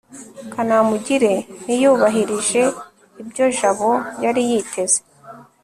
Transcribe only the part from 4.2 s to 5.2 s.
yari yiteze